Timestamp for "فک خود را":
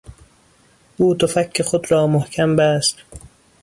1.33-2.07